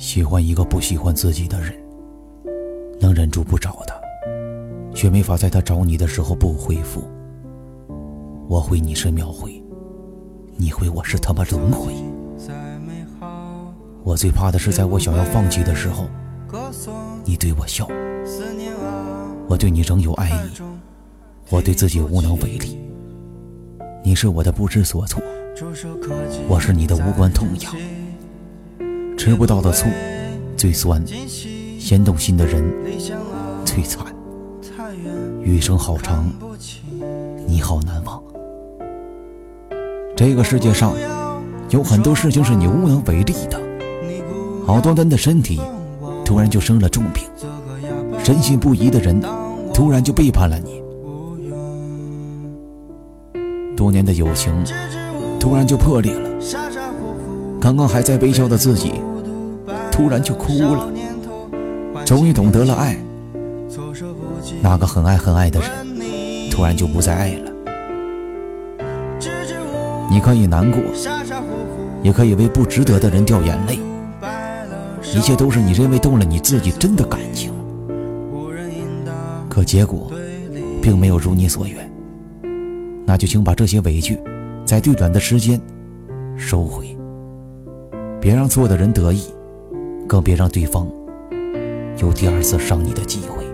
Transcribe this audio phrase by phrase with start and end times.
[0.00, 1.74] 喜欢一个不喜欢自己的人，
[2.98, 3.94] 能忍住不找他，
[4.94, 7.04] 却没法在他找你的时候不回复。
[8.48, 9.62] 我回你是秒回，
[10.56, 11.92] 你回我是他妈轮回。
[14.02, 16.08] 我最怕的是在我想要放弃的时候，
[17.22, 17.86] 你对我笑。
[19.48, 20.62] 我对你仍有爱意，
[21.50, 22.80] 我对自己无能为力。
[24.02, 25.22] 你是我的不知所措，
[26.48, 27.74] 我是你的无关痛痒。
[29.22, 29.86] 吃不到的醋
[30.56, 31.04] 最酸，
[31.78, 32.64] 先动心的人
[33.66, 34.06] 最惨。
[35.42, 36.24] 余生好长，
[37.46, 38.18] 你好难忘。
[40.16, 40.94] 这个世界上
[41.68, 43.60] 有很多事情是你无能为力的。
[44.66, 45.60] 好端端的身体，
[46.24, 47.24] 突然就生了重病；
[48.24, 49.20] 深信不疑的人，
[49.74, 50.82] 突然就背叛了你。
[53.76, 54.50] 多年的友情，
[55.38, 56.30] 突然就破裂了。
[57.60, 58.94] 刚刚还在微笑的自己。
[60.00, 60.90] 突然就哭了，
[62.06, 62.96] 终于懂得了爱。
[64.62, 65.68] 那个很爱很爱的人，
[66.50, 67.52] 突然就不再爱了。
[70.10, 70.80] 你可以难过，
[72.02, 73.78] 也可以为不值得的人掉眼泪，
[75.14, 77.52] 一切都是你认为动了你自己真的感情。
[79.50, 80.10] 可结果
[80.80, 81.92] 并没有如你所愿，
[83.04, 84.18] 那就请把这些委屈，
[84.64, 85.60] 在最短的时间
[86.38, 86.96] 收回，
[88.18, 89.24] 别让错的人得意。
[90.10, 90.90] 更别让对方
[91.98, 93.49] 有第二次伤你的机会。